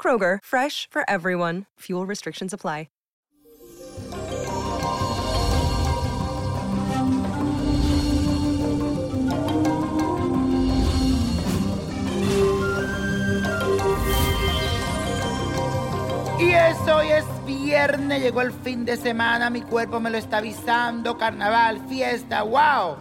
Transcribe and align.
Kroger, 0.00 0.38
fresh 0.42 0.88
for 0.88 1.04
everyone. 1.06 1.66
Fuel 1.80 2.06
restrictions 2.06 2.54
apply. 2.54 2.86
Y 16.40 16.52
eso 16.52 16.96
hoy 16.96 17.10
es 17.10 17.26
viernes, 17.44 18.22
llegó 18.22 18.40
el 18.40 18.52
fin 18.52 18.86
de 18.86 18.96
semana, 18.96 19.50
mi 19.50 19.60
cuerpo 19.60 20.00
me 20.00 20.08
lo 20.08 20.16
está 20.16 20.38
avisando, 20.38 21.18
carnaval, 21.18 21.86
fiesta, 21.86 22.42
wow. 22.42 22.96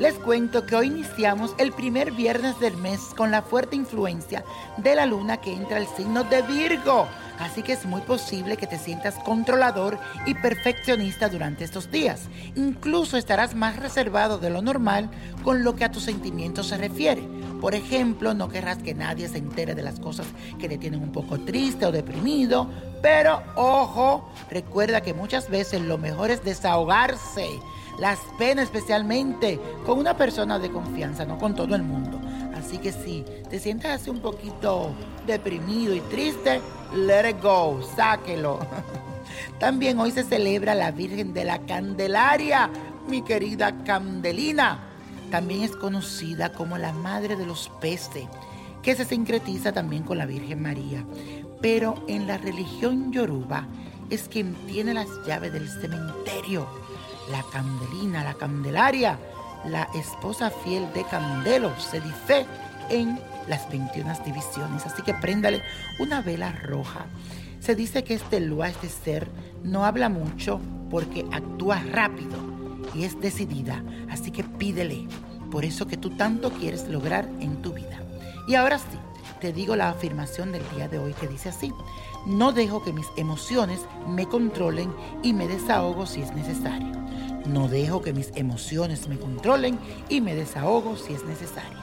Les 0.00 0.14
cuento 0.14 0.64
que 0.64 0.76
hoy 0.76 0.86
iniciamos 0.86 1.54
el 1.58 1.72
primer 1.72 2.12
viernes 2.12 2.58
del 2.58 2.74
mes 2.78 3.12
con 3.14 3.30
la 3.30 3.42
fuerte 3.42 3.76
influencia 3.76 4.42
de 4.78 4.94
la 4.94 5.04
luna 5.04 5.42
que 5.42 5.52
entra 5.52 5.76
al 5.76 5.86
signo 5.88 6.24
de 6.24 6.40
Virgo. 6.40 7.06
Así 7.40 7.62
que 7.62 7.72
es 7.72 7.86
muy 7.86 8.02
posible 8.02 8.58
que 8.58 8.66
te 8.66 8.78
sientas 8.78 9.14
controlador 9.14 9.98
y 10.26 10.34
perfeccionista 10.34 11.30
durante 11.30 11.64
estos 11.64 11.90
días. 11.90 12.28
Incluso 12.54 13.16
estarás 13.16 13.54
más 13.54 13.76
reservado 13.76 14.38
de 14.38 14.50
lo 14.50 14.60
normal 14.60 15.10
con 15.42 15.64
lo 15.64 15.74
que 15.74 15.84
a 15.84 15.90
tus 15.90 16.02
sentimientos 16.02 16.68
se 16.68 16.76
refiere. 16.76 17.22
Por 17.60 17.74
ejemplo, 17.74 18.34
no 18.34 18.48
querrás 18.48 18.78
que 18.78 18.94
nadie 18.94 19.26
se 19.28 19.38
entere 19.38 19.74
de 19.74 19.82
las 19.82 20.00
cosas 20.00 20.26
que 20.58 20.68
te 20.68 20.76
tienen 20.76 21.02
un 21.02 21.12
poco 21.12 21.40
triste 21.40 21.86
o 21.86 21.92
deprimido. 21.92 22.68
Pero 23.00 23.42
ojo, 23.56 24.30
recuerda 24.50 25.00
que 25.00 25.14
muchas 25.14 25.48
veces 25.48 25.80
lo 25.80 25.96
mejor 25.96 26.30
es 26.30 26.44
desahogarse. 26.44 27.48
Las 27.98 28.18
penas 28.38 28.64
especialmente 28.64 29.58
con 29.86 29.98
una 29.98 30.16
persona 30.16 30.58
de 30.58 30.70
confianza, 30.70 31.24
no 31.24 31.38
con 31.38 31.54
todo 31.54 31.74
el 31.74 31.82
mundo. 31.82 32.19
Así 32.60 32.76
que 32.76 32.92
si 32.92 33.24
te 33.48 33.58
sientes 33.58 33.90
así 33.90 34.10
un 34.10 34.20
poquito 34.20 34.90
deprimido 35.26 35.94
y 35.94 36.00
triste, 36.02 36.60
let 36.94 37.30
it 37.30 37.42
go, 37.42 37.80
sáquelo. 37.96 38.58
También 39.58 39.98
hoy 39.98 40.10
se 40.10 40.24
celebra 40.24 40.74
la 40.74 40.90
Virgen 40.90 41.32
de 41.32 41.44
la 41.44 41.58
Candelaria, 41.60 42.70
mi 43.08 43.22
querida 43.22 43.82
Candelina. 43.84 44.78
También 45.30 45.62
es 45.62 45.74
conocida 45.74 46.52
como 46.52 46.76
la 46.76 46.92
Madre 46.92 47.34
de 47.34 47.46
los 47.46 47.70
Peces, 47.80 48.26
que 48.82 48.94
se 48.94 49.06
sincretiza 49.06 49.72
también 49.72 50.02
con 50.02 50.18
la 50.18 50.26
Virgen 50.26 50.60
María. 50.60 51.02
Pero 51.62 52.04
en 52.08 52.26
la 52.26 52.36
religión 52.36 53.10
yoruba 53.10 53.66
es 54.10 54.28
quien 54.28 54.54
tiene 54.66 54.92
las 54.92 55.08
llaves 55.26 55.52
del 55.52 55.68
cementerio. 55.68 56.66
La 57.30 57.42
Candelina, 57.52 58.22
la 58.22 58.34
Candelaria, 58.34 59.18
la 59.64 59.88
esposa 59.94 60.50
fiel 60.50 60.92
de 60.94 61.04
Candelo, 61.04 61.72
se 61.78 62.00
dice 62.00 62.46
en 62.88 63.18
las 63.48 63.68
21 63.70 64.12
divisiones. 64.24 64.86
Así 64.86 65.02
que 65.02 65.14
préndale 65.14 65.62
una 65.98 66.22
vela 66.22 66.52
roja. 66.52 67.06
Se 67.60 67.74
dice 67.74 68.04
que 68.04 68.14
este 68.14 68.40
Lua, 68.40 68.68
este 68.68 68.88
ser, 68.88 69.28
no 69.62 69.84
habla 69.84 70.08
mucho 70.08 70.60
porque 70.90 71.26
actúa 71.32 71.82
rápido 71.92 72.38
y 72.94 73.04
es 73.04 73.20
decidida. 73.20 73.82
Así 74.10 74.30
que 74.30 74.44
pídele 74.44 75.06
por 75.50 75.64
eso 75.64 75.86
que 75.86 75.96
tú 75.96 76.10
tanto 76.10 76.50
quieres 76.50 76.88
lograr 76.88 77.28
en 77.40 77.60
tu 77.60 77.72
vida. 77.72 78.00
Y 78.46 78.54
ahora 78.54 78.78
sí, 78.78 78.98
te 79.40 79.52
digo 79.52 79.76
la 79.76 79.90
afirmación 79.90 80.52
del 80.52 80.68
día 80.70 80.88
de 80.88 80.98
hoy 80.98 81.14
que 81.14 81.28
dice 81.28 81.50
así. 81.50 81.72
No 82.26 82.52
dejo 82.52 82.82
que 82.82 82.92
mis 82.92 83.06
emociones 83.16 83.80
me 84.06 84.26
controlen 84.26 84.94
y 85.22 85.32
me 85.32 85.48
desahogo 85.48 86.06
si 86.06 86.22
es 86.22 86.32
necesario. 86.34 86.92
No 87.46 87.68
dejo 87.68 88.02
que 88.02 88.12
mis 88.12 88.30
emociones 88.34 89.08
me 89.08 89.18
controlen 89.18 89.78
y 90.08 90.20
me 90.20 90.34
desahogo 90.34 90.96
si 90.96 91.14
es 91.14 91.24
necesario. 91.24 91.78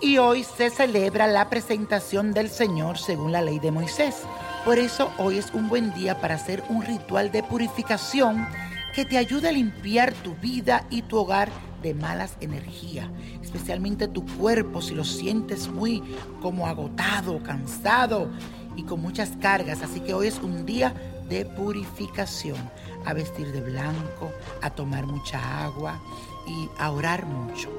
Y 0.00 0.18
hoy 0.18 0.44
se 0.44 0.70
celebra 0.70 1.26
la 1.26 1.48
presentación 1.48 2.32
del 2.32 2.50
Señor 2.50 2.98
según 2.98 3.32
la 3.32 3.42
ley 3.42 3.58
de 3.58 3.70
Moisés. 3.70 4.22
Por 4.64 4.78
eso 4.78 5.10
hoy 5.18 5.38
es 5.38 5.52
un 5.54 5.68
buen 5.68 5.94
día 5.94 6.20
para 6.20 6.34
hacer 6.34 6.62
un 6.68 6.82
ritual 6.82 7.30
de 7.30 7.42
purificación 7.42 8.46
que 8.94 9.04
te 9.04 9.16
ayude 9.16 9.48
a 9.48 9.52
limpiar 9.52 10.12
tu 10.12 10.34
vida 10.34 10.86
y 10.90 11.02
tu 11.02 11.18
hogar 11.18 11.50
de 11.82 11.94
malas 11.94 12.36
energías, 12.40 13.08
especialmente 13.42 14.08
tu 14.08 14.24
cuerpo 14.24 14.80
si 14.82 14.94
lo 14.94 15.04
sientes 15.04 15.68
muy 15.68 16.02
como 16.40 16.66
agotado, 16.66 17.42
cansado 17.42 18.30
y 18.76 18.82
con 18.84 19.00
muchas 19.00 19.30
cargas. 19.40 19.82
Así 19.82 20.00
que 20.00 20.14
hoy 20.14 20.28
es 20.28 20.38
un 20.38 20.66
día 20.66 20.94
de 21.28 21.44
purificación, 21.44 22.58
a 23.04 23.12
vestir 23.12 23.52
de 23.52 23.60
blanco, 23.60 24.32
a 24.62 24.70
tomar 24.70 25.06
mucha 25.06 25.64
agua 25.64 26.00
y 26.46 26.68
a 26.78 26.90
orar 26.90 27.26
mucho. 27.26 27.70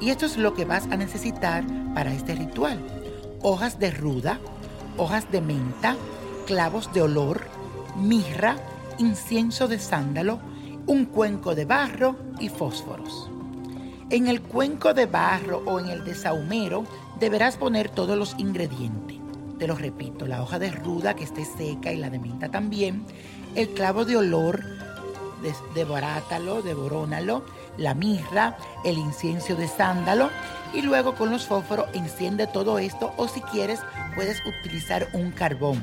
Y 0.00 0.10
esto 0.10 0.26
es 0.26 0.36
lo 0.36 0.54
que 0.54 0.64
vas 0.64 0.84
a 0.90 0.96
necesitar 0.96 1.64
para 1.94 2.12
este 2.12 2.34
ritual. 2.34 2.78
Hojas 3.42 3.78
de 3.78 3.90
ruda, 3.90 4.40
hojas 4.96 5.30
de 5.30 5.40
menta, 5.40 5.96
clavos 6.46 6.92
de 6.92 7.02
olor, 7.02 7.42
mirra, 7.96 8.56
incienso 8.98 9.68
de 9.68 9.78
sándalo, 9.78 10.40
un 10.86 11.06
cuenco 11.06 11.54
de 11.54 11.64
barro 11.64 12.16
y 12.40 12.48
fósforos. 12.48 13.30
En 14.10 14.26
el 14.26 14.42
cuenco 14.42 14.92
de 14.92 15.06
barro 15.06 15.62
o 15.64 15.80
en 15.80 15.88
el 15.88 16.04
de 16.04 16.14
saumero 16.14 16.84
deberás 17.18 17.56
poner 17.56 17.88
todos 17.88 18.18
los 18.18 18.34
ingredientes. 18.38 19.18
Te 19.58 19.66
lo 19.66 19.76
repito, 19.76 20.26
la 20.26 20.42
hoja 20.42 20.58
de 20.58 20.70
ruda 20.70 21.14
que 21.14 21.24
esté 21.24 21.44
seca 21.44 21.90
y 21.90 21.96
la 21.96 22.10
de 22.10 22.18
menta 22.18 22.50
también, 22.50 23.06
el 23.54 23.70
clavo 23.70 24.04
de 24.04 24.16
olor, 24.18 24.62
devorátalo, 25.74 26.60
devorónalo, 26.62 27.44
la 27.78 27.94
mirra, 27.94 28.56
el 28.84 28.98
incienso 28.98 29.54
de 29.56 29.68
sándalo 29.68 30.30
y 30.72 30.82
luego 30.82 31.14
con 31.14 31.30
los 31.30 31.46
fósforos 31.46 31.86
enciende 31.94 32.46
todo 32.46 32.78
esto 32.78 33.12
o 33.16 33.26
si 33.26 33.40
quieres 33.40 33.80
puedes 34.14 34.38
utilizar 34.46 35.08
un 35.12 35.30
carbón. 35.30 35.82